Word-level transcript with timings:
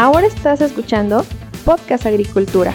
Ahora 0.00 0.28
estás 0.28 0.60
escuchando 0.60 1.26
Podcast 1.64 2.06
Agricultura. 2.06 2.72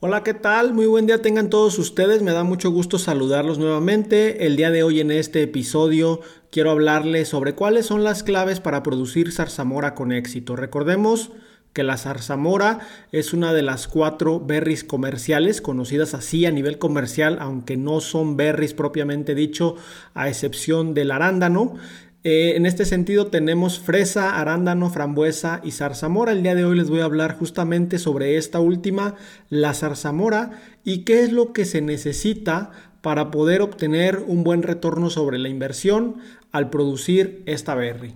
Hola, 0.00 0.22
¿qué 0.22 0.34
tal? 0.34 0.74
Muy 0.74 0.84
buen 0.84 1.06
día 1.06 1.22
tengan 1.22 1.48
todos 1.48 1.78
ustedes. 1.78 2.20
Me 2.20 2.32
da 2.32 2.44
mucho 2.44 2.70
gusto 2.70 2.98
saludarlos 2.98 3.58
nuevamente. 3.58 4.44
El 4.44 4.56
día 4.56 4.70
de 4.70 4.82
hoy 4.82 5.00
en 5.00 5.12
este 5.12 5.42
episodio 5.42 6.20
quiero 6.50 6.72
hablarles 6.72 7.28
sobre 7.28 7.54
cuáles 7.54 7.86
son 7.86 8.04
las 8.04 8.22
claves 8.22 8.60
para 8.60 8.82
producir 8.82 9.32
zarzamora 9.32 9.94
con 9.94 10.12
éxito. 10.12 10.54
Recordemos 10.54 11.30
que 11.72 11.84
la 11.84 11.96
zarzamora 11.96 12.80
es 13.12 13.32
una 13.32 13.54
de 13.54 13.62
las 13.62 13.88
cuatro 13.88 14.40
berries 14.40 14.84
comerciales, 14.84 15.62
conocidas 15.62 16.12
así 16.12 16.44
a 16.44 16.50
nivel 16.50 16.78
comercial, 16.78 17.38
aunque 17.40 17.76
no 17.78 18.00
son 18.00 18.36
berries 18.36 18.74
propiamente 18.74 19.34
dicho, 19.34 19.76
a 20.12 20.28
excepción 20.28 20.92
del 20.92 21.12
arándano. 21.12 21.76
Eh, 22.22 22.54
en 22.56 22.66
este 22.66 22.84
sentido 22.84 23.28
tenemos 23.28 23.78
fresa, 23.78 24.38
arándano, 24.38 24.90
frambuesa 24.90 25.62
y 25.64 25.70
zarzamora. 25.70 26.32
El 26.32 26.42
día 26.42 26.54
de 26.54 26.64
hoy 26.64 26.76
les 26.76 26.90
voy 26.90 27.00
a 27.00 27.04
hablar 27.04 27.38
justamente 27.38 27.98
sobre 27.98 28.36
esta 28.36 28.60
última, 28.60 29.14
la 29.48 29.72
zarzamora, 29.72 30.50
y 30.84 31.04
qué 31.04 31.22
es 31.22 31.32
lo 31.32 31.54
que 31.54 31.64
se 31.64 31.80
necesita 31.80 32.72
para 33.00 33.30
poder 33.30 33.62
obtener 33.62 34.22
un 34.26 34.44
buen 34.44 34.62
retorno 34.62 35.08
sobre 35.08 35.38
la 35.38 35.48
inversión 35.48 36.16
al 36.52 36.68
producir 36.68 37.42
esta 37.46 37.74
berry. 37.74 38.14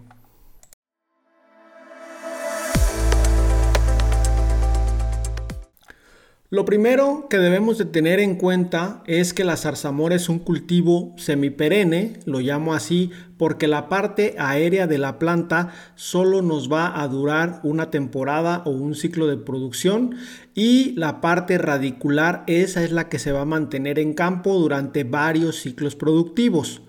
Lo 6.55 6.65
primero 6.65 7.27
que 7.29 7.39
debemos 7.39 7.79
de 7.79 7.85
tener 7.85 8.21
en 8.21 8.37
cuenta 8.37 9.03
es 9.09 9.35
que 9.35 9.43
la 9.43 9.57
zarzamora 9.57 10.15
es 10.15 10.29
un 10.29 10.39
cultivo 10.39 11.13
semiperenne, 11.17 12.21
lo 12.27 12.39
llamo 12.39 12.75
así 12.75 13.11
porque 13.37 13.67
la 13.67 13.89
parte 13.89 14.37
aérea 14.39 14.87
de 14.87 14.99
la 14.99 15.19
planta 15.19 15.73
solo 15.97 16.43
nos 16.43 16.71
va 16.71 17.03
a 17.03 17.09
durar 17.09 17.59
una 17.65 17.91
temporada 17.91 18.63
o 18.67 18.71
un 18.71 18.95
ciclo 18.95 19.27
de 19.27 19.37
producción 19.37 20.15
y 20.55 20.93
la 20.93 21.21
parte 21.21 21.59
radicular 21.59 22.45
esa 22.47 22.85
es 22.85 22.93
la 22.93 23.09
que 23.09 23.19
se 23.19 23.33
va 23.33 23.41
a 23.41 23.47
mantener 23.47 23.99
en 23.99 24.15
campo 24.15 24.57
durante 24.57 25.03
varios 25.03 25.57
ciclos 25.57 25.97
productivos. 25.97 26.83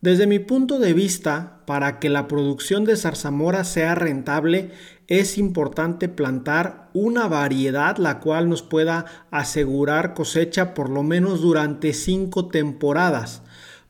Desde 0.00 0.26
mi 0.26 0.38
punto 0.38 0.78
de 0.78 0.94
vista, 0.94 1.60
para 1.66 1.98
que 1.98 2.08
la 2.08 2.26
producción 2.26 2.86
de 2.86 2.96
zarzamora 2.96 3.64
sea 3.64 3.94
rentable, 3.94 4.70
es 5.08 5.36
importante 5.36 6.08
plantar 6.08 6.88
una 6.94 7.28
variedad 7.28 7.98
la 7.98 8.18
cual 8.18 8.48
nos 8.48 8.62
pueda 8.62 9.04
asegurar 9.30 10.14
cosecha 10.14 10.72
por 10.72 10.88
lo 10.88 11.02
menos 11.02 11.42
durante 11.42 11.92
cinco 11.92 12.48
temporadas. 12.48 13.42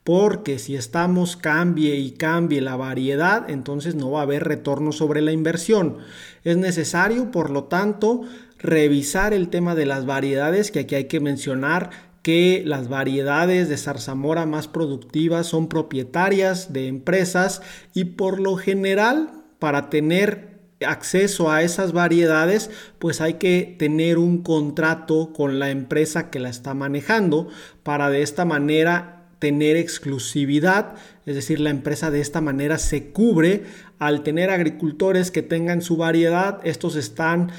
Porque 0.03 0.59
si 0.59 0.75
estamos 0.75 1.37
cambie 1.37 1.95
y 1.97 2.11
cambie 2.11 2.61
la 2.61 2.75
variedad, 2.75 3.49
entonces 3.49 3.95
no 3.95 4.11
va 4.11 4.21
a 4.21 4.23
haber 4.25 4.43
retorno 4.43 4.91
sobre 4.91 5.21
la 5.21 5.31
inversión. 5.31 5.99
Es 6.43 6.57
necesario, 6.57 7.31
por 7.31 7.51
lo 7.51 7.65
tanto, 7.65 8.23
revisar 8.59 9.33
el 9.33 9.49
tema 9.49 9.77
de 9.77 9.87
las 9.87 10.07
variedades, 10.07 10.73
que 10.73 10.81
aquí 10.81 10.97
hay 10.97 11.05
que 11.05 11.21
mencionar 11.21 12.10
que 12.23 12.63
las 12.67 12.89
variedades 12.89 13.69
de 13.69 13.77
zarzamora 13.77 14.47
más 14.47 14.69
productivas 14.69 15.47
son 15.47 15.69
propietarias 15.69 16.73
de 16.73 16.87
empresas 16.87 17.63
y 17.95 18.05
por 18.05 18.41
lo 18.41 18.57
general 18.57 19.45
para 19.59 19.91
tener 19.91 20.51
acceso 20.87 21.51
a 21.51 21.63
esas 21.63 21.93
variedades 21.93 22.71
pues 22.99 23.21
hay 23.21 23.35
que 23.35 23.77
tener 23.79 24.19
un 24.19 24.43
contrato 24.43 25.33
con 25.33 25.59
la 25.59 25.71
empresa 25.71 26.31
que 26.31 26.41
la 26.41 26.49
está 26.49 26.75
manejando 26.75 27.49
para 27.83 28.11
de 28.11 28.23
esta 28.23 28.45
manera 28.45 29.21
tener 29.41 29.77
exclusividad, 29.77 30.95
es 31.27 31.35
decir, 31.35 31.59
la 31.59 31.71
empresa 31.71 32.11
de 32.13 32.21
esta 32.21 32.41
manera 32.41 32.79
se 32.79 33.11
cubre. 33.11 33.65
Al 33.99 34.23
tener 34.23 34.51
agricultores 34.51 35.31
que 35.31 35.43
tengan 35.43 35.83
su 35.83 35.97
variedad, 35.97 36.61
estos 36.63 36.95
están 36.95 37.51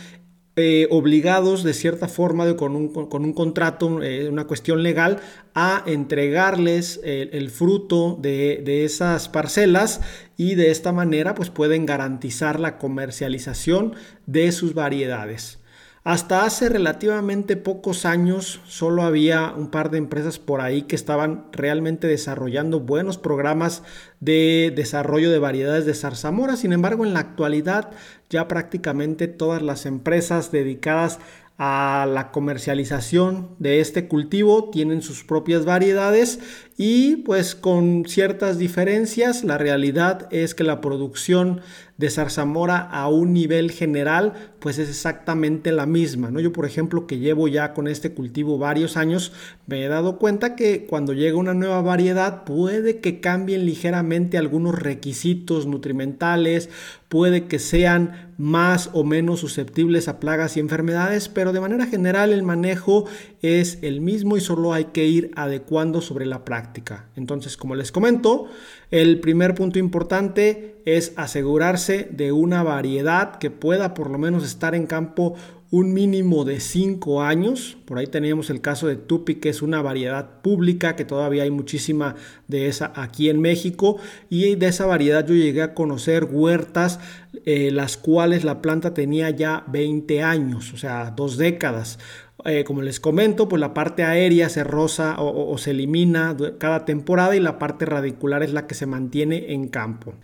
eh, 0.55 0.87
obligados 0.91 1.63
de 1.63 1.73
cierta 1.73 2.07
forma 2.07 2.55
con, 2.57 2.75
un, 2.75 3.33
contrato, 3.33 4.03
eh, 4.03 4.27
una 4.29 4.47
cuestión 4.47 4.83
legal, 4.83 5.19
a 5.53 5.83
entregarles 5.85 6.99
el, 7.03 7.49
fruto 7.49 8.17
de, 8.21 8.61
de, 8.63 8.85
esas 8.85 9.29
parcelas 9.29 10.01
y 10.37 10.55
de 10.55 10.71
esta 10.71 10.91
manera 10.91 11.35
pues 11.35 11.49
pueden 11.49 11.85
garantizar 11.85 12.59
la 12.59 12.77
comercialización 12.77 13.95
de 14.25 14.51
sus 14.51 14.73
variedades. 14.73 15.60
Hasta 16.03 16.45
hace 16.45 16.67
relativamente 16.67 17.57
pocos 17.57 18.05
años 18.05 18.59
solo 18.65 19.03
había 19.03 19.53
un 19.55 19.69
par 19.69 19.91
de 19.91 19.99
empresas 19.99 20.39
por 20.39 20.59
ahí 20.59 20.81
que 20.81 20.95
estaban 20.95 21.45
realmente 21.51 22.07
desarrollando 22.07 22.79
buenos 22.79 23.19
programas 23.19 23.83
de 24.19 24.73
desarrollo 24.75 25.29
de 25.29 25.37
variedades 25.37 25.85
de 25.85 25.93
zarzamora. 25.93 26.55
Sin 26.55 26.73
embargo, 26.73 27.05
en 27.05 27.13
la 27.13 27.19
actualidad 27.19 27.91
ya 28.31 28.47
prácticamente 28.47 29.27
todas 29.27 29.61
las 29.61 29.85
empresas 29.85 30.51
dedicadas 30.51 31.19
a 31.59 32.07
la 32.11 32.31
comercialización 32.31 33.55
de 33.59 33.81
este 33.81 34.07
cultivo 34.07 34.71
tienen 34.71 35.03
sus 35.03 35.23
propias 35.23 35.65
variedades 35.65 36.39
y 36.83 37.17
pues 37.17 37.53
con 37.53 38.05
ciertas 38.07 38.57
diferencias 38.57 39.43
la 39.43 39.59
realidad 39.59 40.27
es 40.31 40.55
que 40.55 40.63
la 40.63 40.81
producción 40.81 41.61
de 41.97 42.09
zarzamora 42.09 42.79
a 42.79 43.07
un 43.07 43.33
nivel 43.33 43.69
general 43.69 44.33
pues 44.57 44.79
es 44.79 44.89
exactamente 44.89 45.71
la 45.71 45.85
misma, 45.85 46.31
¿no? 46.31 46.39
Yo 46.39 46.51
por 46.51 46.65
ejemplo 46.65 47.05
que 47.05 47.19
llevo 47.19 47.47
ya 47.47 47.75
con 47.75 47.87
este 47.87 48.13
cultivo 48.13 48.57
varios 48.57 48.97
años 48.97 49.31
me 49.67 49.85
he 49.85 49.89
dado 49.89 50.17
cuenta 50.17 50.55
que 50.55 50.87
cuando 50.87 51.13
llega 51.13 51.37
una 51.37 51.53
nueva 51.53 51.83
variedad 51.83 52.45
puede 52.45 52.99
que 52.99 53.19
cambien 53.19 53.67
ligeramente 53.67 54.39
algunos 54.39 54.73
requisitos 54.73 55.67
nutrimentales, 55.67 56.71
puede 57.09 57.45
que 57.45 57.59
sean 57.59 58.31
más 58.39 58.89
o 58.93 59.03
menos 59.03 59.41
susceptibles 59.41 60.07
a 60.07 60.19
plagas 60.19 60.57
y 60.57 60.61
enfermedades, 60.61 61.29
pero 61.29 61.53
de 61.53 61.59
manera 61.59 61.85
general 61.85 62.31
el 62.31 62.41
manejo 62.41 63.05
es 63.41 63.79
el 63.81 64.01
mismo 64.01 64.37
y 64.37 64.41
solo 64.41 64.73
hay 64.73 64.85
que 64.85 65.05
ir 65.05 65.31
adecuando 65.35 66.01
sobre 66.01 66.25
la 66.25 66.45
práctica. 66.45 67.09
Entonces, 67.15 67.57
como 67.57 67.75
les 67.75 67.91
comento, 67.91 68.47
el 68.91 69.19
primer 69.19 69.55
punto 69.55 69.79
importante 69.79 70.75
es 70.85 71.13
asegurarse 71.15 72.07
de 72.11 72.31
una 72.31 72.63
variedad 72.63 73.37
que 73.37 73.49
pueda 73.49 73.93
por 73.93 74.09
lo 74.09 74.17
menos 74.17 74.43
estar 74.43 74.75
en 74.75 74.85
campo 74.85 75.35
un 75.71 75.93
mínimo 75.93 76.43
de 76.43 76.59
5 76.59 77.21
años. 77.23 77.77
Por 77.85 77.97
ahí 77.97 78.05
teníamos 78.05 78.49
el 78.49 78.59
caso 78.59 78.87
de 78.87 78.97
Tupi, 78.97 79.35
que 79.35 79.47
es 79.47 79.61
una 79.61 79.81
variedad 79.81 80.41
pública, 80.41 80.97
que 80.97 81.05
todavía 81.05 81.43
hay 81.43 81.51
muchísima 81.51 82.15
de 82.49 82.67
esa 82.67 82.91
aquí 82.93 83.29
en 83.29 83.39
México. 83.39 83.97
Y 84.29 84.55
de 84.55 84.67
esa 84.67 84.85
variedad 84.85 85.25
yo 85.25 85.33
llegué 85.33 85.61
a 85.61 85.73
conocer 85.73 86.25
huertas, 86.25 86.99
eh, 87.45 87.71
las 87.71 87.95
cuales 87.95 88.43
la 88.43 88.61
planta 88.61 88.93
tenía 88.93 89.29
ya 89.29 89.63
20 89.69 90.21
años, 90.21 90.73
o 90.73 90.77
sea, 90.77 91.11
dos 91.11 91.37
décadas. 91.37 91.99
Eh, 92.45 92.63
como 92.63 92.81
les 92.81 92.99
comento, 92.99 93.47
pues 93.47 93.59
la 93.59 93.73
parte 93.73 94.03
aérea 94.03 94.49
se 94.49 94.63
roza 94.63 95.15
o, 95.19 95.57
se 95.57 95.71
elimina 95.71 96.35
cada 96.57 96.85
temporada 96.85 97.35
y 97.35 97.39
la 97.39 97.59
parte 97.59 97.85
radicular 97.85 98.41
es 98.43 98.53
la 98.53 98.67
que 98.67 98.75
se 98.75 98.85
mantiene 98.85 99.53
en 99.53 99.67
campo. 99.67 100.15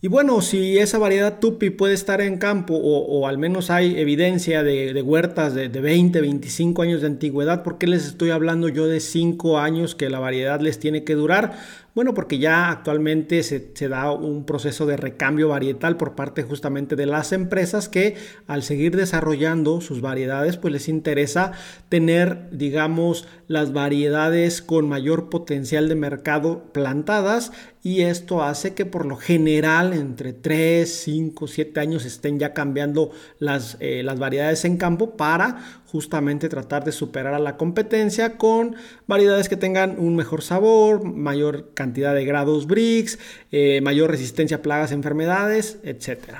Y 0.00 0.08
bueno, 0.08 0.40
si 0.42 0.78
esa 0.78 0.98
variedad 0.98 1.40
tupi 1.40 1.70
puede 1.70 1.94
estar 1.94 2.20
en 2.20 2.38
campo 2.38 2.74
o, 2.76 3.26
al 3.26 3.38
menos 3.38 3.70
hay 3.70 3.98
evidencia 3.98 4.62
de, 4.62 5.02
huertas 5.02 5.54
de, 5.54 5.68
de, 5.68 5.80
20, 5.80 6.20
25 6.20 6.82
años 6.82 7.00
de 7.00 7.08
antigüedad, 7.08 7.62
¿por 7.64 7.78
qué 7.78 7.86
les 7.86 8.06
estoy 8.06 8.30
hablando 8.30 8.68
yo 8.68 8.86
de 8.86 9.00
5 9.00 9.58
años 9.58 9.94
que 9.94 10.10
la 10.10 10.20
variedad 10.20 10.60
les 10.60 10.78
tiene 10.78 11.02
que 11.02 11.14
durar? 11.14 11.58
Bueno, 11.96 12.12
porque 12.12 12.38
ya 12.38 12.68
actualmente 12.68 13.42
se, 13.42 13.72
da 13.88 14.12
un 14.12 14.44
proceso 14.44 14.84
de 14.84 14.98
recambio 14.98 15.48
varietal 15.48 15.96
por 15.96 16.14
parte 16.14 16.42
justamente 16.42 16.94
de 16.94 17.06
las 17.06 17.32
empresas 17.32 17.88
que 17.88 18.16
al 18.46 18.62
seguir 18.62 18.94
desarrollando 18.94 19.80
sus 19.80 20.02
variedades, 20.02 20.58
pues 20.58 20.74
les 20.74 20.88
interesa 20.90 21.52
tener, 21.88 22.50
digamos, 22.50 23.26
las 23.48 23.72
variedades 23.72 24.60
con 24.60 24.90
mayor 24.90 25.30
potencial 25.30 25.88
de 25.88 25.94
mercado 25.94 26.64
plantadas 26.74 27.50
y 27.86 28.02
esto 28.02 28.42
hace 28.42 28.74
que 28.74 28.84
por 28.84 29.06
lo 29.06 29.14
general 29.14 29.92
entre 29.92 30.32
3, 30.32 30.92
5, 30.92 31.46
7 31.46 31.78
años 31.78 32.04
estén 32.04 32.40
ya 32.40 32.52
cambiando 32.52 33.12
las, 33.38 33.76
eh, 33.78 34.02
las 34.02 34.18
variedades 34.18 34.64
en 34.64 34.76
campo 34.76 35.16
para 35.16 35.62
justamente 35.86 36.48
tratar 36.48 36.82
de 36.82 36.90
superar 36.90 37.34
a 37.34 37.38
la 37.38 37.56
competencia 37.56 38.38
con 38.38 38.74
variedades 39.06 39.48
que 39.48 39.56
tengan 39.56 40.00
un 40.00 40.16
mejor 40.16 40.42
sabor, 40.42 41.04
mayor 41.04 41.74
cantidad 41.74 42.12
de 42.12 42.24
grados 42.24 42.66
BRICS, 42.66 43.20
eh, 43.52 43.80
mayor 43.82 44.10
resistencia 44.10 44.56
a 44.56 44.62
plagas, 44.62 44.90
enfermedades, 44.90 45.78
etc. 45.84 46.38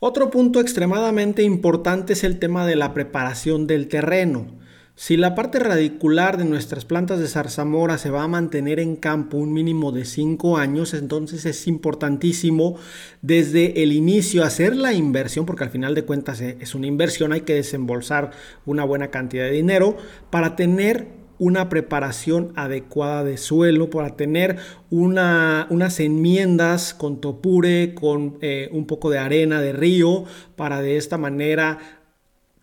Otro 0.00 0.30
punto 0.30 0.60
extremadamente 0.60 1.42
importante 1.42 2.14
es 2.14 2.24
el 2.24 2.38
tema 2.38 2.64
de 2.66 2.76
la 2.76 2.94
preparación 2.94 3.66
del 3.66 3.88
terreno. 3.88 4.56
Si 5.00 5.16
la 5.16 5.36
parte 5.36 5.60
radicular 5.60 6.38
de 6.38 6.44
nuestras 6.44 6.84
plantas 6.84 7.20
de 7.20 7.28
zarzamora 7.28 7.98
se 7.98 8.10
va 8.10 8.24
a 8.24 8.28
mantener 8.28 8.80
en 8.80 8.96
campo 8.96 9.36
un 9.36 9.52
mínimo 9.52 9.92
de 9.92 10.04
5 10.04 10.58
años, 10.58 10.92
entonces 10.92 11.46
es 11.46 11.68
importantísimo 11.68 12.74
desde 13.22 13.84
el 13.84 13.92
inicio 13.92 14.42
hacer 14.42 14.74
la 14.74 14.92
inversión, 14.92 15.46
porque 15.46 15.62
al 15.62 15.70
final 15.70 15.94
de 15.94 16.02
cuentas 16.02 16.40
es 16.40 16.74
una 16.74 16.88
inversión, 16.88 17.32
hay 17.32 17.42
que 17.42 17.54
desembolsar 17.54 18.32
una 18.66 18.82
buena 18.82 19.12
cantidad 19.12 19.44
de 19.44 19.52
dinero 19.52 19.96
para 20.30 20.56
tener 20.56 21.06
una 21.38 21.68
preparación 21.68 22.52
adecuada 22.56 23.22
de 23.22 23.36
suelo 23.36 23.90
para 23.90 24.16
tener 24.16 24.56
unas 24.90 26.00
enmiendas 26.00 26.92
con 26.92 27.20
topure, 27.20 27.94
con 27.94 28.38
eh, 28.40 28.68
un 28.72 28.86
poco 28.86 29.10
de 29.10 29.18
arena 29.18 29.60
de 29.60 29.72
río, 29.72 30.24
para 30.56 30.82
de 30.82 30.96
esta 30.96 31.18
manera 31.18 31.97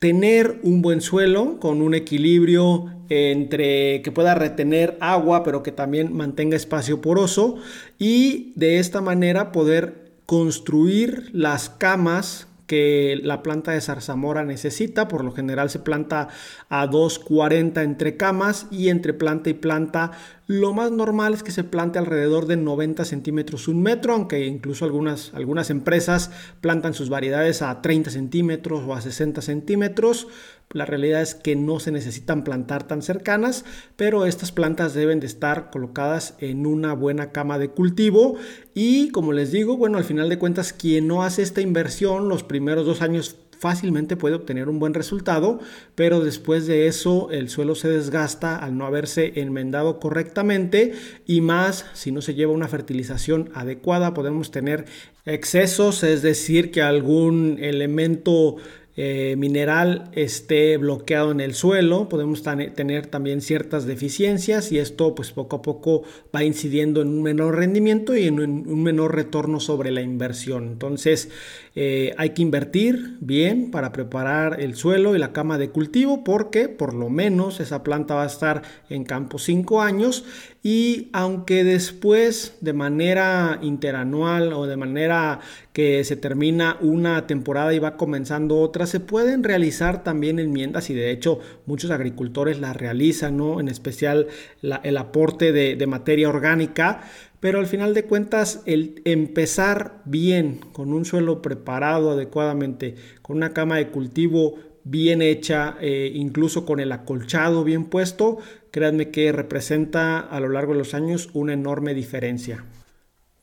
tener 0.05 0.59
un 0.61 0.83
buen 0.83 1.01
suelo 1.01 1.59
con 1.59 1.81
un 1.81 1.95
equilibrio 1.95 2.91
entre 3.09 4.03
que 4.03 4.11
pueda 4.11 4.35
retener 4.35 4.99
agua 5.01 5.41
pero 5.43 5.63
que 5.63 5.71
también 5.71 6.13
mantenga 6.13 6.55
espacio 6.55 7.01
poroso 7.01 7.55
y 7.97 8.53
de 8.55 8.77
esta 8.77 9.01
manera 9.01 9.51
poder 9.51 10.11
construir 10.27 11.31
las 11.33 11.71
camas 11.71 12.47
que 12.67 13.19
la 13.21 13.43
planta 13.43 13.71
de 13.71 13.81
zarzamora 13.81 14.43
necesita. 14.43 15.07
Por 15.07 15.23
lo 15.23 15.31
general 15.31 15.69
se 15.69 15.79
planta 15.79 16.29
a 16.69 16.87
2,40 16.87 17.83
entre 17.83 18.17
camas 18.17 18.67
y 18.71 18.89
entre 18.89 19.13
planta 19.13 19.49
y 19.49 19.53
planta 19.53 20.11
lo 20.47 20.73
más 20.73 20.91
normal 20.91 21.33
es 21.33 21.41
que 21.41 21.49
se 21.49 21.63
plante 21.63 21.97
alrededor 21.97 22.45
de 22.45 22.55
90 22.55 23.03
centímetros 23.03 23.67
un 23.67 23.81
metro, 23.81 24.13
aunque 24.13 24.45
incluso 24.45 24.85
algunas, 24.85 25.33
algunas 25.33 25.71
empresas 25.71 26.29
plantan 26.61 26.93
sus 26.93 27.09
variedades 27.09 27.63
a 27.63 27.81
30 27.81 28.11
centímetros 28.11 28.83
o 28.85 28.93
a 28.93 29.01
60 29.01 29.41
centímetros. 29.41 30.27
La 30.71 30.85
realidad 30.85 31.21
es 31.21 31.35
que 31.35 31.55
no 31.55 31.79
se 31.79 31.91
necesitan 31.91 32.43
plantar 32.43 32.87
tan 32.87 33.01
cercanas, 33.01 33.63
pero 33.95 34.25
estas 34.25 34.51
plantas 34.51 34.93
deben 34.93 35.19
de 35.19 35.27
estar 35.27 35.69
colocadas 35.69 36.35
en 36.39 36.65
una 36.65 36.93
buena 36.93 37.31
cama 37.31 37.59
de 37.59 37.69
cultivo. 37.69 38.35
Y 38.73 39.09
como 39.09 39.31
les 39.31 39.51
digo, 39.51 39.77
bueno, 39.77 39.97
al 39.97 40.03
final 40.03 40.27
de 40.27 40.39
cuentas 40.39 40.73
quien 40.73 41.07
no 41.07 41.23
hace 41.23 41.43
esta 41.43 41.61
inversión 41.61 42.27
los 42.27 42.43
primeros 42.43 42.85
dos 42.85 43.01
años 43.01 43.37
fácilmente 43.57 44.17
puede 44.17 44.35
obtener 44.35 44.69
un 44.69 44.79
buen 44.79 44.93
resultado, 44.93 45.59
pero 45.95 46.19
después 46.19 46.67
de 46.67 46.87
eso 46.87 47.29
el 47.31 47.49
suelo 47.49 47.75
se 47.75 47.87
desgasta 47.87 48.57
al 48.57 48.77
no 48.77 48.85
haberse 48.85 49.39
enmendado 49.39 49.99
correctamente 49.99 50.93
y 51.25 51.41
más 51.41 51.85
si 51.93 52.11
no 52.11 52.21
se 52.21 52.33
lleva 52.33 52.53
una 52.53 52.67
fertilización 52.67 53.49
adecuada 53.53 54.13
podemos 54.13 54.51
tener 54.51 54.85
excesos, 55.25 56.03
es 56.03 56.21
decir, 56.21 56.69
que 56.71 56.81
algún 56.81 57.57
elemento 57.59 58.57
eh, 58.97 59.35
mineral 59.37 60.09
esté 60.13 60.77
bloqueado 60.77 61.31
en 61.31 61.41
el 61.41 61.53
suelo, 61.53 62.07
podemos 62.07 62.43
tener 62.43 63.07
también 63.07 63.41
ciertas 63.41 63.85
deficiencias 63.85 64.71
y 64.71 64.79
esto 64.79 65.15
pues 65.15 65.31
poco 65.31 65.57
a 65.57 65.61
poco 65.61 66.03
va 66.33 66.43
incidiendo 66.43 67.01
en 67.01 67.09
un 67.09 67.21
menor 67.21 67.57
rendimiento 67.57 68.15
y 68.15 68.27
en 68.27 68.39
un 68.39 68.83
menor 68.83 69.13
retorno 69.13 69.59
sobre 69.59 69.91
la 69.91 70.01
inversión. 70.01 70.67
Entonces 70.67 71.29
eh, 71.77 72.13
hay 72.17 72.29
que 72.29 72.41
invertir 72.41 73.17
bien 73.19 73.69
para 73.69 73.91
preparar 73.91 74.61
el 74.61 74.75
suelo 74.75 75.13
y 75.13 75.19
la 75.19 75.33
cama 75.33 75.57
de 75.57 75.71
cultivo 75.71 76.23
porque 76.23 76.69
por 76.69 76.93
lo 76.93 77.09
menos 77.09 77.59
esa 77.59 77.83
planta 77.83 78.15
va 78.15 78.23
a 78.23 78.27
estar 78.27 78.61
en 78.89 79.03
campo 79.03 79.39
5 79.39 79.81
años 79.81 80.23
y 80.63 81.09
aunque 81.11 81.65
después 81.65 82.55
de 82.61 82.71
manera 82.71 83.59
interanual 83.61 84.53
o 84.53 84.67
de 84.67 84.77
manera 84.77 85.41
que 85.73 86.05
se 86.05 86.15
termina 86.15 86.77
una 86.79 87.27
temporada 87.27 87.73
y 87.73 87.79
va 87.79 87.97
comenzando 87.97 88.57
otra, 88.59 88.87
se 88.87 89.01
pueden 89.01 89.43
realizar 89.43 90.01
también 90.01 90.39
enmiendas 90.39 90.89
y 90.89 90.93
de 90.93 91.11
hecho 91.11 91.39
muchos 91.65 91.91
agricultores 91.91 92.57
las 92.57 92.77
realizan, 92.77 93.35
¿no? 93.35 93.59
En 93.59 93.67
especial 93.67 94.27
el 94.61 94.97
aporte 94.97 95.51
de 95.51 95.87
materia 95.87 96.29
orgánica 96.29 97.01
pero 97.45 97.59
al 97.59 97.67
final 97.67 97.93
de 97.93 98.05
cuentas 98.05 98.63
el 98.65 99.03
empezar 99.05 100.01
bien, 100.05 100.61
con 100.73 100.91
un 100.93 101.05
suelo 101.05 101.43
preparado 101.43 102.09
adecuadamente, 102.09 102.95
con 103.21 103.37
una 103.37 103.53
cama 103.53 103.77
de 103.77 103.89
cultivo 103.89 104.55
bien 104.83 105.21
hecha, 105.21 105.77
eh, 105.79 106.11
incluso 106.15 106.65
con 106.65 106.79
el 106.79 106.91
acolchado 106.91 107.63
bien 107.63 107.85
puesto, 107.85 108.39
créanme 108.71 109.11
que 109.11 109.31
representa 109.31 110.21
a 110.21 110.39
lo 110.39 110.49
largo 110.49 110.73
de 110.73 110.79
los 110.79 110.95
años 110.95 111.29
una 111.33 111.53
enorme 111.53 111.93
diferencia. 111.93 112.65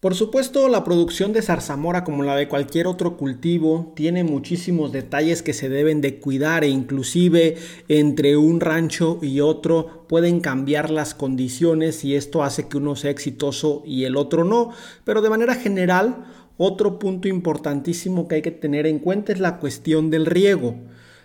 Por 0.02 0.16
supuesto, 0.16 0.68
la 0.68 0.82
producción 0.82 1.32
de 1.32 1.42
zarzamora, 1.42 2.02
como 2.02 2.24
la 2.24 2.34
de 2.34 2.48
cualquier 2.48 2.88
otro 2.88 3.16
cultivo, 3.16 3.92
tiene 3.94 4.24
muchísimos 4.24 4.90
detalles 4.90 5.42
que 5.42 5.52
se 5.52 5.68
deben 5.68 6.00
de 6.00 6.18
cuidar 6.18 6.64
e 6.64 6.68
inclusive 6.68 7.56
entre 7.86 8.36
un 8.36 8.58
rancho 8.58 9.20
y 9.22 9.38
otro 9.38 10.04
pueden 10.08 10.40
cambiar 10.40 10.90
las 10.90 11.14
condiciones 11.14 12.04
y 12.04 12.16
esto 12.16 12.42
hace 12.42 12.66
que 12.66 12.78
uno 12.78 12.96
sea 12.96 13.12
exitoso 13.12 13.84
y 13.86 14.02
el 14.02 14.16
otro 14.16 14.42
no. 14.42 14.72
Pero 15.04 15.22
de 15.22 15.30
manera 15.30 15.54
general, 15.54 16.24
otro 16.56 16.98
punto 16.98 17.28
importantísimo 17.28 18.26
que 18.26 18.34
hay 18.34 18.42
que 18.42 18.50
tener 18.50 18.88
en 18.88 18.98
cuenta 18.98 19.32
es 19.32 19.38
la 19.38 19.60
cuestión 19.60 20.10
del 20.10 20.26
riego. 20.26 20.80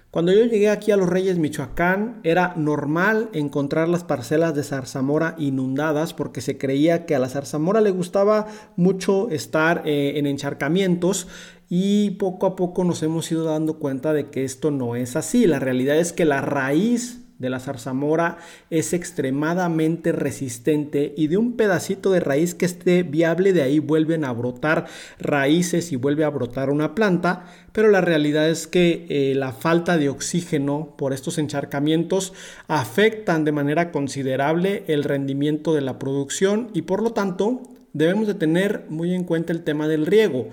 Cuando 0.10 0.32
yo 0.32 0.46
llegué 0.46 0.70
aquí 0.70 0.92
a 0.92 0.98
Los 0.98 1.10
Reyes, 1.10 1.38
Michoacán, 1.38 2.22
era 2.24 2.54
normal 2.56 3.30
encontrar 3.34 3.90
las 3.90 4.06
parcelas 4.06 4.56
de 4.56 4.64
zarzamora 4.64 5.36
inundadas 5.38 6.14
porque 6.14 6.40
se 6.40 6.58
creía 6.58 7.06
que 7.06 7.14
a 7.14 7.20
la 7.20 7.28
zarzamora 7.28 7.82
le 7.82 7.92
gustaba 7.92 8.48
mucho 8.78 9.30
estar 9.30 9.84
eh, 9.86 10.14
en 10.16 10.26
encharcamientos 10.26 11.28
y 11.70 12.12
poco 12.12 12.46
a 12.46 12.56
poco 12.56 12.86
nos 12.86 13.04
hemos 13.04 13.30
ido 13.32 13.44
dando 13.44 13.80
cuenta 13.80 14.14
de 14.14 14.30
que 14.30 14.46
esto 14.46 14.72
no 14.72 14.96
es 14.96 15.18
así. 15.18 15.46
La 15.46 15.60
realidad 15.60 15.98
es 15.98 16.14
que 16.14 16.24
la 16.24 16.40
raíz 16.40 17.27
de 17.40 17.50
la 17.50 17.60
zarzamora 17.60 18.38
es 18.70 18.94
extremadamente 18.94 20.12
resistente 20.12 21.14
y 21.16 21.28
de 21.28 21.38
un 21.38 21.54
pedacito 21.54 22.12
de 22.12 22.20
raíz 22.20 22.56
que 22.56 22.66
esté 22.66 23.04
viable 23.04 23.54
de 23.54 23.62
ahí 23.62 23.80
vuelven 23.80 24.26
a 24.26 24.32
brotar 24.32 24.86
raíces 25.20 25.92
y 25.92 25.96
vuelve 25.96 26.24
a 26.24 26.30
brotar 26.30 26.70
una 26.70 26.96
planta, 26.96 27.46
pero 27.72 27.90
la 27.90 28.02
realidad 28.02 28.50
es 28.50 28.68
que 28.68 29.06
eh, 29.10 29.36
la 29.36 29.52
falta 29.52 29.98
de 29.98 30.10
oxígeno 30.10 30.96
por 30.98 31.14
estos 31.14 31.38
encharcamientos 31.38 32.34
afectan 32.68 33.46
de 33.46 33.52
manera 33.52 33.92
considerable 33.92 34.84
el 34.88 35.04
rendimiento 35.04 35.74
de 35.74 35.82
la 35.82 36.00
producción 36.00 36.70
y 36.74 36.84
por 36.84 37.04
lo 37.04 37.12
tanto 37.12 37.62
debemos 37.94 38.28
de 38.28 38.34
tener 38.34 38.86
muy 38.90 39.14
en 39.14 39.24
cuenta 39.24 39.54
el 39.54 39.64
tema 39.64 39.88
del 39.88 40.06
riego. 40.06 40.50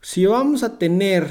Si 0.00 0.26
vamos 0.26 0.62
a 0.62 0.78
tener 0.78 1.26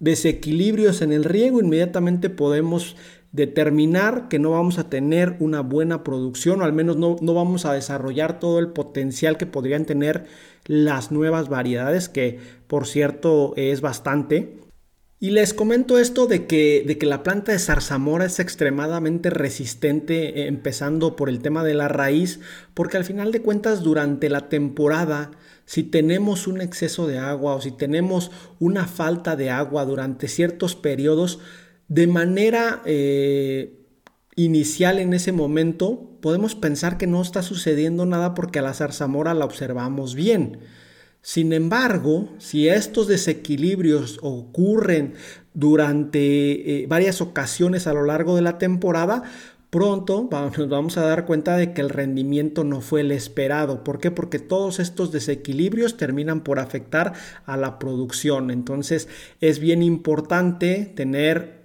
desequilibrios 0.00 1.02
en 1.02 1.12
el 1.12 1.24
riego, 1.24 1.60
inmediatamente 1.60 2.30
podemos 2.30 2.96
determinar 3.34 4.28
que 4.28 4.38
no 4.38 4.52
vamos 4.52 4.78
a 4.78 4.88
tener 4.88 5.34
una 5.40 5.60
buena 5.60 6.04
producción 6.04 6.62
o 6.62 6.64
al 6.64 6.72
menos 6.72 6.96
no, 6.96 7.16
vamos 7.16 7.64
a 7.64 7.72
desarrollar 7.72 8.38
todo 8.38 8.60
el 8.60 8.68
potencial 8.68 9.36
que 9.36 9.44
podrían 9.44 9.86
tener 9.86 10.26
las 10.66 11.10
nuevas 11.10 11.48
variedades, 11.48 12.08
que 12.08 12.38
por 12.68 12.86
cierto 12.86 13.52
es 13.56 13.80
bastante. 13.80 14.60
Y 15.18 15.30
les 15.30 15.52
comento 15.52 15.98
esto 15.98 16.28
de 16.28 16.46
que, 16.46 16.84
de 16.86 16.96
que 16.96 17.06
la 17.06 17.24
planta 17.24 17.50
de 17.50 17.58
zarzamora 17.58 18.26
es 18.26 18.38
extremadamente 18.38 19.30
resistente, 19.30 20.42
eh, 20.42 20.46
empezando 20.46 21.16
por 21.16 21.28
el 21.28 21.40
tema 21.40 21.64
de 21.64 21.74
la 21.74 21.88
raíz, 21.88 22.38
porque 22.72 22.98
al 22.98 23.04
final 23.04 23.32
de 23.32 23.42
cuentas 23.42 23.82
durante 23.82 24.28
la 24.28 24.48
temporada, 24.48 25.32
si 25.64 25.82
tenemos 25.82 26.46
un 26.46 26.60
exceso 26.60 27.08
de 27.08 27.18
agua 27.18 27.56
o 27.56 27.60
si 27.60 27.72
tenemos 27.72 28.30
una 28.60 28.86
falta 28.86 29.34
de 29.34 29.50
agua 29.50 29.84
durante 29.86 30.28
ciertos 30.28 30.76
periodos, 30.76 31.40
de 31.88 32.06
manera 32.06 32.82
eh, 32.84 33.84
inicial 34.36 34.98
en 34.98 35.14
ese 35.14 35.32
momento, 35.32 36.10
podemos 36.20 36.54
pensar 36.54 36.98
que 36.98 37.06
no 37.06 37.22
está 37.22 37.42
sucediendo 37.42 38.06
nada 38.06 38.34
porque 38.34 38.58
a 38.58 38.62
la 38.62 38.74
zarzamora 38.74 39.34
la 39.34 39.44
observamos 39.44 40.14
bien. 40.14 40.58
Sin 41.20 41.52
embargo, 41.54 42.28
si 42.38 42.68
estos 42.68 43.06
desequilibrios 43.06 44.18
ocurren 44.20 45.14
durante 45.54 46.82
eh, 46.82 46.86
varias 46.86 47.22
ocasiones 47.22 47.86
a 47.86 47.94
lo 47.94 48.04
largo 48.04 48.36
de 48.36 48.42
la 48.42 48.58
temporada, 48.58 49.22
pronto 49.70 50.28
nos 50.58 50.68
vamos 50.68 50.98
a 50.98 51.06
dar 51.06 51.24
cuenta 51.24 51.56
de 51.56 51.72
que 51.72 51.80
el 51.80 51.88
rendimiento 51.88 52.62
no 52.62 52.80
fue 52.80 53.00
el 53.00 53.10
esperado. 53.10 53.84
¿Por 53.84 54.00
qué? 54.00 54.10
Porque 54.10 54.38
todos 54.38 54.80
estos 54.80 55.12
desequilibrios 55.12 55.96
terminan 55.96 56.42
por 56.42 56.58
afectar 56.58 57.14
a 57.46 57.56
la 57.56 57.78
producción. 57.78 58.50
Entonces 58.50 59.08
es 59.40 59.60
bien 59.60 59.82
importante 59.82 60.92
tener 60.94 61.63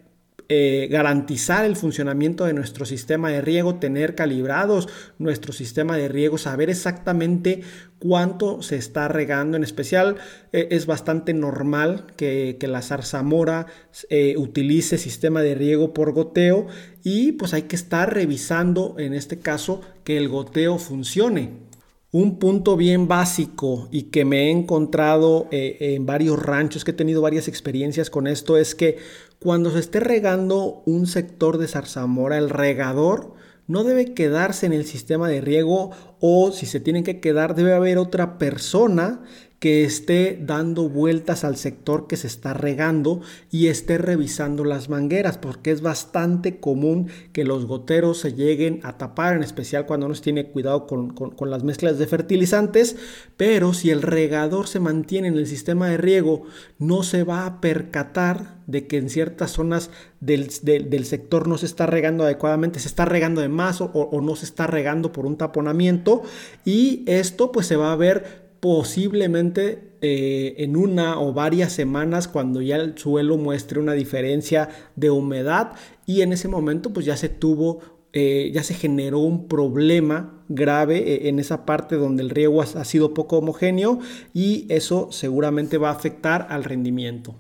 eh, 0.51 0.87
garantizar 0.89 1.63
el 1.63 1.75
funcionamiento 1.75 2.43
de 2.45 2.53
nuestro 2.53 2.83
sistema 2.83 3.29
de 3.29 3.39
riego, 3.39 3.75
tener 3.75 4.15
calibrados 4.15 4.89
nuestro 5.19 5.53
sistema 5.53 5.95
de 5.95 6.07
riego, 6.07 6.39
saber 6.39 6.71
exactamente 6.71 7.61
cuánto 7.99 8.63
se 8.63 8.75
está 8.75 9.07
regando. 9.07 9.57
En 9.57 9.63
especial 9.63 10.15
eh, 10.51 10.69
es 10.71 10.87
bastante 10.87 11.35
normal 11.35 12.07
que, 12.17 12.57
la 12.61 12.81
zarzamora 12.81 13.67
eh, 14.09 14.35
utilice 14.37 14.97
sistema 14.97 15.43
de 15.43 15.53
riego 15.53 15.93
por 15.93 16.13
goteo 16.13 16.65
y 17.03 17.33
pues 17.33 17.53
hay 17.53 17.63
que 17.63 17.75
estar 17.75 18.11
revisando 18.11 18.95
en 18.97 19.13
este 19.13 19.37
caso 19.37 19.81
que 20.03 20.17
el 20.17 20.29
goteo 20.29 20.79
funcione. 20.79 21.68
Un 22.11 22.39
punto 22.39 22.75
bien 22.75 23.07
básico 23.07 23.87
y 23.91 24.03
que 24.03 24.25
me 24.25 24.47
he 24.47 24.51
encontrado 24.51 25.47
en 25.51 26.07
varios 26.07 26.41
ranchos, 26.41 26.83
que 26.83 26.91
he 26.91 26.95
tenido 26.95 27.21
varias 27.21 27.47
experiencias 27.47 28.09
con 28.09 28.25
esto, 28.25 28.57
es 28.57 28.73
que 28.73 28.97
cuando 29.37 29.69
se 29.71 29.79
esté 29.79 29.99
regando 29.99 30.81
un 30.87 31.05
sector 31.05 31.59
de 31.59 31.67
zarzamora, 31.67 32.39
el 32.39 32.49
regador 32.49 33.33
no 33.67 33.83
debe 33.83 34.15
quedarse 34.15 34.65
en 34.65 34.73
el 34.73 34.85
sistema 34.85 35.29
de 35.29 35.41
riego 35.41 35.91
o 36.19 36.51
si 36.51 36.65
se 36.65 36.79
tienen 36.79 37.03
que 37.03 37.19
quedar 37.19 37.53
debe 37.53 37.73
haber 37.73 37.99
otra 37.99 38.39
persona 38.39 39.21
que 39.59 39.83
esté 39.83 40.39
dando 40.41 40.87
vueltas 40.87 41.43
al 41.43 41.57
sector 41.57 42.07
que 42.07 42.15
se 42.15 42.27
está 42.27 42.53
regando 42.53 43.21
y 43.51 43.67
esté 43.67 43.97
revisando 43.97 44.63
las 44.63 44.87
mangueras, 44.87 45.37
porque 45.37 45.71
es 45.71 45.81
bastante 45.81 46.59
común 46.59 47.09
que 47.33 47.43
los 47.43 47.65
goteros 47.65 48.19
se 48.19 48.33
lleguen 48.33 48.79
a 48.83 48.97
tapar, 48.97 49.35
en 49.35 49.43
especial 49.43 49.85
cuando 49.85 50.07
no 50.07 50.15
se 50.15 50.21
tiene 50.21 50.45
cuidado 50.45 50.87
con, 50.87 51.13
las 51.49 51.63
mezclas 51.63 51.97
de 51.97 52.07
fertilizantes, 52.07 52.95
pero 53.35 53.73
si 53.73 53.89
el 53.89 54.01
regador 54.01 54.67
se 54.67 54.79
mantiene 54.79 55.27
en 55.27 55.37
el 55.37 55.47
sistema 55.47 55.89
de 55.89 55.97
riego, 55.97 56.43
no 56.77 57.03
se 57.03 57.23
va 57.23 57.45
a 57.45 57.59
percatar 57.59 58.59
de 58.65 58.87
que 58.87 58.97
en 58.97 59.09
ciertas 59.09 59.51
zonas 59.51 59.89
del, 60.21 60.51
sector 60.51 61.47
no 61.47 61.57
se 61.57 61.65
está 61.65 61.85
regando 61.85 62.23
adecuadamente, 62.23 62.79
se 62.79 62.87
está 62.87 63.03
regando 63.03 63.41
de 63.41 63.49
más 63.49 63.81
o, 63.81 63.85
o 63.85 64.21
no 64.21 64.35
se 64.35 64.45
está 64.45 64.67
regando 64.67 65.11
por 65.11 65.25
un 65.25 65.37
taponamiento 65.37 66.21
y 66.63 67.03
esto 67.07 67.51
pues 67.51 67.67
se 67.67 67.75
va 67.75 67.91
a 67.91 67.95
ver 67.95 68.48
posiblemente 68.59 69.93
eh, 70.01 70.55
en 70.57 70.75
una 70.75 71.19
o 71.19 71.33
varias 71.33 71.73
semanas 71.73 72.27
cuando 72.27 72.61
ya 72.61 72.77
el 72.77 72.97
suelo 72.97 73.37
muestre 73.37 73.79
una 73.79 73.93
diferencia 73.93 74.69
de 74.95 75.11
humedad 75.11 75.73
y 76.05 76.21
en 76.21 76.33
ese 76.33 76.47
momento 76.47 76.91
pues 76.93 77.05
ya 77.05 77.17
se 77.17 77.29
tuvo 77.29 77.79
eh, 78.11 78.49
ya 78.53 78.63
se 78.63 78.73
generó 78.73 79.19
un 79.19 79.47
problema 79.47 80.43
grave 80.47 80.97
eh, 80.97 81.29
en 81.29 81.37
esa 81.37 81.65
parte 81.65 81.95
donde 81.95 82.23
el 82.23 82.31
riego 82.31 82.61
ha 82.61 82.85
sido 82.85 83.13
poco 83.13 83.37
homogéneo 83.37 83.99
y 84.33 84.65
eso 84.69 85.09
seguramente 85.11 85.77
va 85.77 85.89
a 85.89 85.93
afectar 85.93 86.47
al 86.49 86.63
rendimiento. 86.63 87.35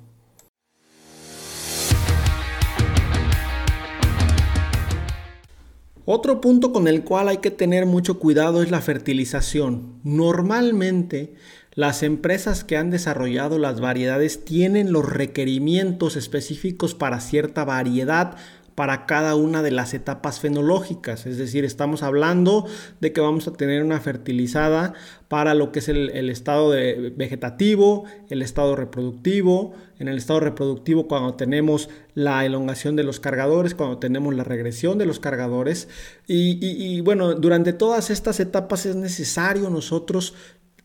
Otro 6.11 6.41
punto 6.41 6.73
con 6.73 6.87
el 6.87 7.03
cual 7.03 7.27
hay 7.27 7.37
que 7.37 7.51
tener 7.51 7.85
mucho 7.85 8.17
cuidado 8.17 8.63
es 8.63 8.71
la 8.71 8.81
fertilización. 8.81 9.99
Normalmente 10.03 11.35
las 11.75 12.01
empresas 12.01 12.63
que 12.63 12.77
han 12.77 12.89
desarrollado 12.89 13.59
las 13.59 13.79
variedades 13.79 14.43
tienen 14.43 14.91
los 14.91 15.07
requerimientos 15.07 16.15
específicos 16.15 16.95
para 16.95 17.19
cierta 17.19 17.63
variedad 17.63 18.37
para 18.79 19.05
cada 19.05 19.35
una 19.35 19.61
de 19.61 19.71
las 19.71 19.93
etapas 19.93 20.39
fenológicas. 20.39 21.25
Es 21.25 21.37
decir, 21.37 21.65
estamos 21.65 22.01
hablando 22.01 22.65
de 23.01 23.11
que 23.11 23.19
vamos 23.19 23.45
a 23.49 23.51
tener 23.51 23.83
una 23.83 23.99
fertilizada 23.99 24.93
para 25.27 25.53
lo 25.53 25.73
que 25.73 25.79
es 25.79 25.89
el, 25.89 26.29
estado 26.29 26.69
vegetativo, 26.69 28.05
el 28.29 28.41
estado 28.41 28.77
reproductivo. 28.77 29.73
En 29.99 30.07
el 30.07 30.17
estado 30.17 30.39
reproductivo 30.39 31.09
cuando 31.09 31.33
tenemos 31.33 31.89
la 32.13 32.45
elongación 32.45 32.95
de 32.95 33.03
los 33.03 33.19
cargadores, 33.19 33.75
cuando 33.75 33.97
tenemos 33.97 34.33
la 34.33 34.45
regresión 34.45 34.97
de 34.97 35.05
los 35.05 35.19
cargadores. 35.19 35.89
y 36.25 37.01
bueno, 37.01 37.33
durante 37.33 37.73
todas 37.73 38.09
estas 38.09 38.39
etapas 38.39 38.85
es 38.85 38.95
necesario 38.95 39.69
nosotros 39.69 40.35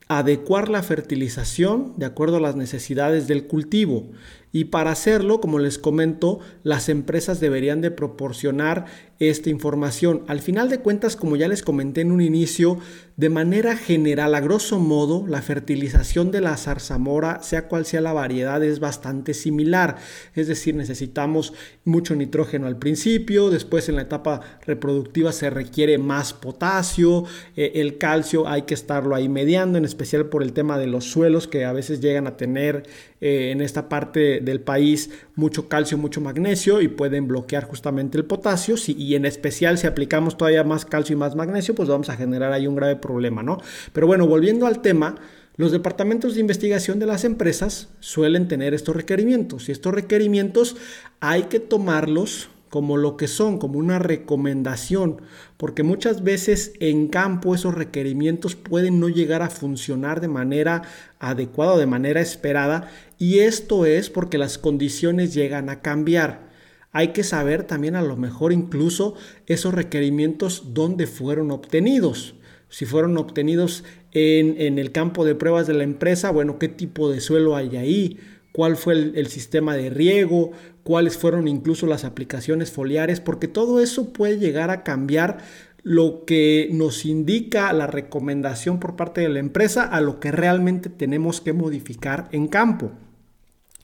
adecuar 0.08 0.68
la 0.68 0.82
fertilización 0.82 1.94
de 1.96 2.06
acuerdo 2.06 2.37
a 2.37 2.40
las 2.40 2.56
necesidades 2.56 3.26
del 3.26 3.46
cultivo. 3.46 4.11
Y 4.52 4.66
para 4.66 4.92
hacerlo, 4.92 5.40
como 5.40 5.58
les 5.58 5.78
comento, 5.78 6.38
las 6.62 6.88
empresas 6.88 7.40
deberían 7.40 7.80
de 7.80 7.90
proporcionar 7.90 8.84
esta 9.18 9.50
información. 9.50 10.23
Al 10.28 10.40
final 10.40 10.68
de 10.68 10.78
cuentas, 10.78 11.16
como 11.16 11.34
ya 11.34 11.49
les 11.49 11.62
comenté 11.62 12.02
en 12.02 12.12
un 12.12 12.20
inicio, 12.20 12.78
de 13.16 13.28
manera 13.28 13.76
general, 13.76 14.35
a 14.35 14.40
grosso 14.40 14.80
modo, 14.80 15.25
la 15.28 15.40
fertilización 15.40 16.33
de 16.33 16.40
la 16.40 16.56
zarzamora, 16.56 17.42
sea 17.42 17.68
cual 17.68 17.87
sea 17.87 18.00
la 18.00 18.12
variedad, 18.12 18.62
es 18.64 18.80
bastante 18.80 19.35
similar. 19.35 19.97
Es 20.35 20.49
decir, 20.49 20.75
necesitamos 20.75 21.52
mucho 21.85 22.16
nitrógeno 22.16 22.66
al 22.66 22.76
principio, 22.76 23.50
después 23.50 23.88
en 23.88 23.97
la 23.97 24.02
etapa 24.02 24.40
reproductiva 24.66 25.30
se 25.30 25.49
requiere 25.49 25.97
más 25.97 26.33
potasio, 26.33 27.25
eh, 27.56 27.73
el 27.76 27.99
calcio 27.99 28.49
hay 28.49 28.62
que 28.62 28.75
estarlo 28.75 29.14
ahí 29.14 29.28
mediando, 29.28 29.78
en 29.78 29.85
especial 29.85 30.26
por 30.26 30.42
el 30.42 30.52
tema 30.52 30.76
de 30.76 30.88
los 30.88 31.04
suelos 31.04 31.47
que 31.47 31.64
a 31.64 31.73
veces 31.73 32.00
llegan 32.00 32.26
a 32.26 32.37
tener 32.37 32.83
eh, 33.26 33.52
en 33.52 33.62
esta 33.62 33.88
parte 33.88 34.40
del 34.43 34.61
país 34.61 35.09
mucho 35.35 35.66
calcio, 35.66 35.97
mucho 35.97 36.21
magnesio 36.21 36.83
y 36.83 36.88
pueden 36.88 37.26
bloquear 37.26 37.64
justamente 37.64 38.19
el 38.19 38.26
potasio. 38.26 38.75
y 38.87 39.14
en 39.14 39.25
especial 39.25 39.78
si 39.78 39.87
aplicamos 39.87 40.37
todavía 40.37 40.62
más 40.62 40.85
calcio 40.85 41.14
y 41.14 41.16
más 41.16 41.35
magnesio, 41.35 41.75
pues 41.75 41.88
vamos 41.88 42.11
a 42.11 42.16
generar 42.16 42.52
ahí 42.52 42.66
un 42.66 42.76
grave 42.76 42.97
problema, 42.97 43.43
¿no? 43.43 43.62
Pero 43.95 44.07
bueno, 44.07 44.26
volviendo 44.26 44.66
al 44.66 44.83
tema, 44.83 45.14
los 45.57 45.73
departamentos 45.73 46.35
de 46.35 46.40
investigación 46.40 46.99
de 46.99 47.07
las 47.07 47.25
empresas 47.25 47.88
suelen 47.99 48.47
tener 48.47 48.75
estos 48.75 48.95
requerimientos 48.95 49.71
y 49.71 49.73
estos 49.73 49.95
requerimientos 49.95 50.76
hay 51.21 51.45
que 51.45 51.61
tomarlos 51.61 52.50
como 52.75 52.97
lo 52.97 53.16
que 53.16 53.28
son, 53.28 53.59
como 53.59 53.78
una 53.78 54.00
recomendación, 54.00 55.23
porque 55.57 55.85
muchas 55.85 56.25
veces 56.25 56.73
en 56.81 57.07
campo 57.07 57.54
esos 57.54 57.73
requerimientos 57.73 58.57
pueden 58.57 58.99
no 58.99 59.09
llegar 59.09 59.43
a 59.43 59.49
funcionar 59.49 60.21
de 60.21 60.26
manera 60.26 60.83
adecuada 61.21 61.75
o 61.75 61.78
de 61.78 61.87
manera 61.87 62.21
esperada, 62.21 62.90
y 63.16 63.38
esto 63.38 63.87
es 63.87 64.11
porque 64.11 64.38
las 64.38 64.59
condiciones 64.59 65.33
llegan 65.33 65.71
a 65.71 65.83
cambiar. 65.83 66.50
Hay 66.90 67.12
que 67.12 67.23
saber 67.23 67.62
también 67.62 67.95
a 67.95 68.02
lo 68.02 68.16
mejor 68.16 68.52
incluso 68.52 69.14
esos 69.47 69.73
requerimientos 69.73 70.75
dónde 70.75 71.07
fueron 71.07 71.52
obtenidos. 71.52 72.35
Si 72.71 72.87
fueron 72.87 73.16
obtenidos 73.19 73.85
en, 74.11 74.81
el 74.81 74.90
campo 74.90 75.25
de 75.25 75.37
pruebas 75.37 75.69
de 75.69 75.75
la 75.75 75.85
empresa, 75.85 76.33
bueno, 76.33 76.59
qué 76.59 76.66
tipo 76.66 77.09
de 77.09 77.21
suelo 77.21 77.54
hay 77.54 77.76
ahí, 77.76 78.19
cuál 78.50 78.76
fue 78.76 78.95
el, 78.95 79.26
sistema 79.28 79.76
de 79.76 79.90
riego, 79.90 80.50
cuáles 80.85 81.19
fueron 81.19 81.49
incluso 81.49 81.87
las 81.87 82.05
aplicaciones 82.05 82.71
foliares, 82.71 83.21
porque 83.21 83.49
todo 83.49 83.81
eso 83.81 84.12
puede 84.12 84.38
llegar 84.38 84.71
a 84.71 84.85
cambiar 84.85 85.38
lo 85.83 86.25
que 86.25 86.69
nos 86.73 87.05
indica 87.05 87.73
la 87.73 87.87
recomendación 87.87 88.81
por 88.81 88.97
parte 88.97 89.21
de 89.21 89.29
la 89.29 89.38
empresa 89.41 89.83
a 89.83 90.00
lo 90.00 90.21
que 90.21 90.31
realmente 90.31 90.88
tenemos 90.88 91.41
que 91.41 91.53
modificar 91.53 92.29
en 92.33 92.49
campo. 92.49 92.93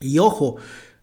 Y 0.00 0.18
ojo, 0.18 0.56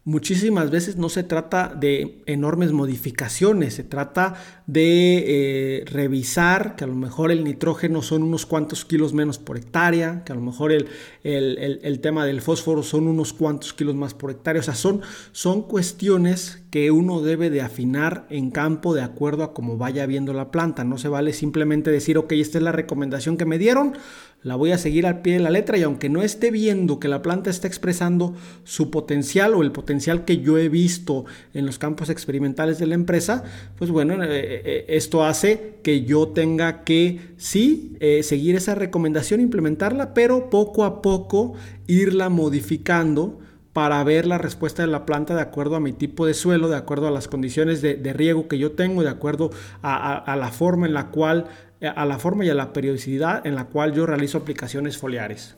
muchísimas 0.07 0.71
veces 0.71 0.95
no 0.95 1.09
se 1.09 1.23
trata 1.23 1.67
de 1.67 2.23
enormes 2.27 2.71
modificaciones, 2.71 3.73
se 3.73 3.83
trata 3.83 4.35
de 4.65 5.81
eh, 5.81 5.85
revisar 5.85 6.77
que 6.77 6.85
a 6.85 6.87
lo 6.87 6.95
mejor 6.95 7.29
el 7.29 7.43
nitrógeno 7.43 8.01
son 8.01 8.23
unos 8.23 8.45
cuantos 8.45 8.85
kilos 8.85 9.13
menos 9.13 9.37
por 9.37 9.57
hectárea, 9.57 10.23
que 10.23 10.31
a 10.31 10.35
lo 10.35 10.41
mejor 10.41 10.71
el, 10.71 10.87
el, 11.23 11.99
tema 11.99 12.25
del 12.25 12.39
fósforo 12.39 12.83
son 12.83 13.05
unos 13.05 13.33
cuantos 13.33 13.73
kilos 13.73 13.95
más 13.95 14.13
por 14.13 14.31
hectárea, 14.31 14.61
o 14.61 14.63
sea, 14.63 14.75
son, 14.75 15.01
son 15.33 15.63
cuestiones 15.63 16.63
que 16.71 16.89
uno 16.89 17.21
debe 17.21 17.49
de 17.49 17.59
afinar 17.59 18.27
en 18.29 18.49
campo 18.49 18.93
de 18.93 19.01
acuerdo 19.01 19.43
a 19.43 19.53
cómo 19.53 19.75
vaya 19.77 20.05
viendo 20.05 20.31
la 20.31 20.51
planta, 20.51 20.85
no 20.85 20.97
se 20.97 21.09
vale 21.09 21.33
simplemente 21.33 21.91
decir, 21.91 22.17
ok, 22.17 22.31
esta 22.31 22.59
es 22.59 22.63
la 22.63 22.71
recomendación 22.71 23.35
que 23.35 23.45
me 23.45 23.57
dieron, 23.57 23.97
la 24.44 24.56
voy 24.56 24.72
a 24.72 24.77
seguir 24.77 25.08
al 25.08 25.22
pie 25.22 25.34
de 25.34 25.39
la 25.39 25.50
letra 25.50 25.77
y 25.77 25.84
aunque 25.84 26.10
no 26.10 26.22
esté 26.22 26.51
viendo 26.51 27.00
que 27.00 27.08
la 27.08 27.22
planta 27.22 27.50
está 27.50 27.67
expresando 27.67 28.36
su 28.63 28.91
potencial 28.91 29.56
o 29.56 29.63
el 29.63 29.72
potencial 29.72 30.25
que 30.25 30.38
yo 30.38 30.58
he 30.58 30.70
visto 30.70 31.25
en 31.53 31.65
los 31.65 31.79
campos 31.79 32.10
experimentales 32.10 32.77
de 32.77 32.86
la 32.86 32.96
empresa, 32.96 33.44
pues 33.77 33.89
bueno, 33.89 34.24
eh, 34.24 34.27
eh, 34.32 34.86
esto 34.89 35.25
hace 35.25 35.79
que 35.84 36.03
yo 36.03 36.29
tenga 36.29 36.84
que 36.84 37.20
sí 37.38 37.98
eh, 38.00 38.22
seguir 38.24 38.56
esa 38.56 38.75
recomendación, 38.75 39.41
implementarla, 39.41 40.13
pero 40.13 40.50
poco 40.50 40.86
a 40.86 41.01
poco 41.01 41.56
irla 41.88 42.29
modificando 42.29 43.39
para 43.74 44.03
ver 44.03 44.25
la 44.25 44.39
respuesta 44.39 44.82
de 44.82 44.88
la 44.88 45.06
planta 45.06 45.36
de 45.36 45.41
acuerdo 45.41 45.75
a 45.75 45.79
mi 45.79 45.94
tipo 45.94 46.25
de 46.25 46.34
suelo, 46.34 46.67
de 46.67 46.77
acuerdo 46.77 47.08
a 47.08 47.12
las 47.12 47.27
condiciones 47.27 47.84
de, 47.84 48.13
riego 48.13 48.48
que 48.48 48.58
yo 48.58 48.72
tengo, 48.72 49.03
de 49.03 49.10
acuerdo 49.10 49.51
a 49.84 50.36
la 50.36 50.51
forma 50.51 50.88
en 50.88 50.96
la 50.96 51.10
cual 51.12 51.46
a 51.81 52.05
la 52.05 52.19
forma 52.19 52.46
y 52.46 52.50
a 52.50 52.55
la 52.55 52.74
periodicidad 52.74 53.46
en 53.46 53.55
la 53.55 53.65
cual 53.65 53.93
yo 53.93 54.05
realizo 54.05 54.38
aplicaciones 54.39 54.98
foliares. 54.98 55.55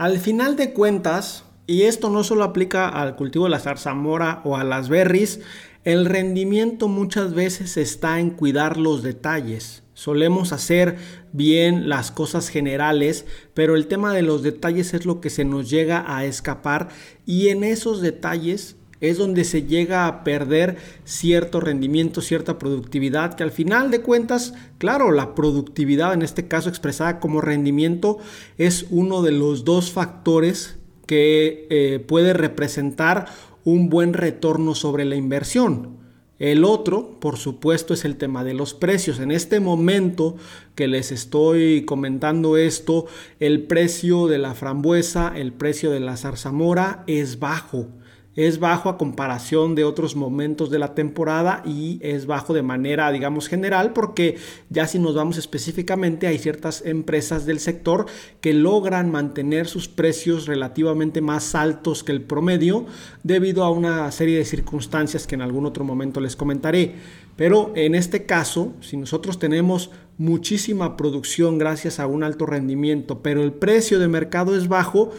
Al 0.00 0.18
final 0.18 0.56
de 0.56 0.72
cuentas, 0.72 1.44
y 1.66 1.82
esto 1.82 2.08
no 2.08 2.24
solo 2.24 2.44
aplica 2.44 2.88
al 2.88 3.16
cultivo 3.16 3.44
de 3.44 3.50
la 3.50 3.58
zarzamora 3.58 4.40
o 4.44 4.56
a 4.56 4.64
las 4.64 4.88
berries, 4.88 5.40
el 5.84 6.06
rendimiento 6.06 6.88
muchas 6.88 7.34
veces 7.34 7.76
está 7.76 8.18
en 8.18 8.30
cuidar 8.30 8.78
los 8.78 9.02
detalles. 9.02 9.82
Solemos 9.92 10.54
hacer 10.54 10.96
bien 11.32 11.90
las 11.90 12.10
cosas 12.10 12.48
generales, 12.48 13.26
pero 13.52 13.76
el 13.76 13.88
tema 13.88 14.14
de 14.14 14.22
los 14.22 14.42
detalles 14.42 14.94
es 14.94 15.04
lo 15.04 15.20
que 15.20 15.28
se 15.28 15.44
nos 15.44 15.68
llega 15.68 16.02
a 16.06 16.24
escapar 16.24 16.88
y 17.26 17.48
en 17.48 17.62
esos 17.62 18.00
detalles 18.00 18.76
es 19.00 19.18
donde 19.18 19.44
se 19.44 19.64
llega 19.64 20.06
a 20.06 20.24
perder 20.24 20.76
cierto 21.04 21.60
rendimiento, 21.60 22.20
cierta 22.20 22.58
productividad, 22.58 23.34
que 23.34 23.42
al 23.42 23.50
final 23.50 23.90
de 23.90 24.02
cuentas, 24.02 24.54
claro, 24.78 25.10
la 25.10 25.34
productividad 25.34 26.12
en 26.12 26.22
este 26.22 26.48
caso 26.48 26.68
expresada 26.68 27.20
como 27.20 27.40
rendimiento 27.40 28.18
es 28.58 28.86
uno 28.90 29.22
de 29.22 29.32
los 29.32 29.64
dos 29.64 29.90
factores 29.90 30.78
que 31.06 31.66
eh, 31.70 31.98
puede 31.98 32.32
representar 32.34 33.26
un 33.64 33.88
buen 33.88 34.12
retorno 34.12 34.74
sobre 34.74 35.04
la 35.04 35.16
inversión. 35.16 35.98
El 36.38 36.64
otro, 36.64 37.20
por 37.20 37.36
supuesto, 37.36 37.92
es 37.92 38.06
el 38.06 38.16
tema 38.16 38.44
de 38.44 38.54
los 38.54 38.72
precios. 38.72 39.20
En 39.20 39.30
este 39.30 39.60
momento 39.60 40.36
que 40.74 40.88
les 40.88 41.12
estoy 41.12 41.84
comentando 41.84 42.56
esto, 42.56 43.04
el 43.40 43.64
precio 43.64 44.26
de 44.26 44.38
la 44.38 44.54
frambuesa, 44.54 45.34
el 45.36 45.52
precio 45.52 45.90
de 45.90 46.00
la 46.00 46.16
zarzamora 46.16 47.04
es 47.06 47.40
bajo 47.40 47.88
es 48.36 48.60
bajo 48.60 48.88
a 48.88 48.96
comparación 48.96 49.74
de 49.74 49.84
otros 49.84 50.14
momentos 50.14 50.70
de 50.70 50.78
la 50.78 50.94
temporada 50.94 51.62
y 51.66 51.98
es 52.02 52.26
bajo 52.26 52.54
de 52.54 52.62
manera, 52.62 53.10
digamos, 53.10 53.48
general, 53.48 53.92
porque 53.92 54.36
ya 54.68 54.86
si 54.86 54.98
nos 54.98 55.14
vamos 55.14 55.36
específicamente, 55.36 56.26
hay 56.26 56.38
ciertas 56.38 56.82
empresas 56.86 57.44
del 57.44 57.58
sector 57.58 58.06
que 58.40 58.54
logran 58.54 59.10
mantener 59.10 59.66
sus 59.66 59.88
precios 59.88 60.46
relativamente 60.46 61.20
más 61.20 61.54
altos 61.54 62.04
que 62.04 62.12
el 62.12 62.22
promedio 62.22 62.86
debido 63.24 63.64
a 63.64 63.70
una 63.70 64.10
serie 64.12 64.38
de 64.38 64.44
circunstancias 64.44 65.26
que 65.26 65.34
en 65.34 65.42
algún 65.42 65.66
otro 65.66 65.84
momento 65.84 66.20
les 66.20 66.36
comentaré. 66.36 66.94
Pero 67.36 67.72
en 67.74 67.94
este 67.94 68.26
caso, 68.26 68.74
si 68.80 68.96
nosotros 68.96 69.38
tenemos 69.38 69.90
muchísima 70.18 70.98
producción 70.98 71.56
gracias 71.56 71.98
a 71.98 72.06
un 72.06 72.22
alto 72.22 72.44
rendimiento, 72.44 73.22
pero 73.22 73.42
el 73.42 73.54
precio 73.54 73.98
de 73.98 74.08
mercado 74.08 74.54
es 74.54 74.68
bajo, 74.68 75.12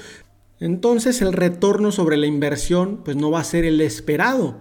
entonces 0.61 1.21
el 1.21 1.33
retorno 1.33 1.91
sobre 1.91 2.15
la 2.15 2.27
inversión 2.27 3.01
pues 3.03 3.17
no 3.17 3.31
va 3.31 3.41
a 3.41 3.43
ser 3.43 3.65
el 3.65 3.81
esperado. 3.81 4.57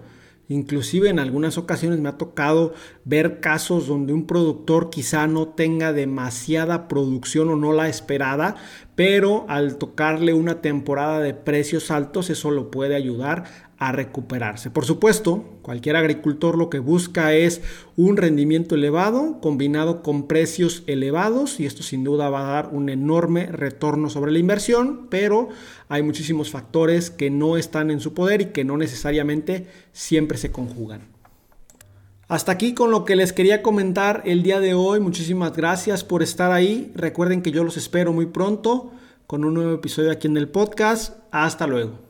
Inclusive 0.49 1.09
en 1.11 1.21
algunas 1.21 1.59
ocasiones 1.59 2.01
me 2.01 2.09
ha 2.09 2.19
tocado 2.19 2.75
ver 3.05 3.39
casos 3.39 3.87
donde 3.87 4.13
un 4.13 4.27
productor 4.27 4.91
quizá 4.91 5.29
no 5.29 5.47
tenga 5.47 5.93
demasiada 5.93 6.89
producción 6.89 7.51
o 7.51 7.57
no 7.57 7.73
la 7.73 7.89
esperada, 7.89 8.57
pero 8.97 9.45
al 9.49 9.77
tocarle 9.77 10.33
una 10.33 10.61
temporada 10.61 11.21
de 11.21 11.35
precios 11.35 11.93
altos 11.93 12.31
eso 12.31 12.51
lo 12.51 12.73
puede 12.73 12.97
ayudar 12.97 13.70
a 13.81 13.93
recuperarse. 13.93 14.71
Por 14.71 14.85
supuesto, 14.85 15.43
cualquier 15.63 15.97
agricultor 15.97 16.57
lo 16.59 16.69
que 16.69 16.79
busca 16.79 17.33
es 17.33 17.63
un 17.97 18.19
rendimiento 18.19 18.75
elevado 18.75 19.41
combinado 19.41 20.03
con 20.03 20.29
precios 20.29 20.85
elevados 20.87 21.59
y 21.59 21.67
esto 21.67 21.83
sin 21.83 22.05
duda 22.05 22.29
va 22.29 22.43
a 22.43 22.53
dar 22.53 22.69
un 22.73 22.91
enorme 22.91 23.47
retorno 23.47 24.11
sobre 24.11 24.33
la 24.33 24.39
inversión, 24.39 25.07
pero 25.09 25.49
hay 25.89 26.03
muchísimos 26.03 26.51
factores 26.51 27.11
que 27.11 27.31
no 27.31 27.57
están 27.57 27.91
en 27.91 28.01
su 28.01 28.13
poder 28.13 28.43
y 28.43 28.47
que 28.47 28.65
no 28.65 28.77
necesariamente 28.77 29.67
siempre 29.93 30.37
se 30.37 30.53
conjugan. 30.53 31.09
Hasta 32.29 32.53
aquí 32.53 32.75
con 32.75 32.91
lo 32.91 33.07
que 33.07 33.17
les 33.17 33.33
quería 33.33 33.63
comentar 33.63 34.23
el 34.27 34.43
día 34.43 34.61
de 34.61 34.75
hoy. 34.75 35.01
Muchísimas 35.01 35.57
gracias 35.57 36.05
por 36.05 36.23
estar 36.23 36.53
ahí. 36.53 36.93
Recuerden 36.95 37.41
que 37.41 37.51
yo 37.51 37.65
los 37.65 37.79
espero 37.79 38.13
muy 38.13 38.27
pronto 38.27 38.93
con 39.27 39.43
un 39.43 39.55
nuevo 39.55 39.73
episodio 39.73 40.13
aquí 40.13 40.29
en 40.29 40.37
el 40.37 40.49
podcast. 40.49 41.17
Hasta 41.33 41.67
luego. 41.67 42.10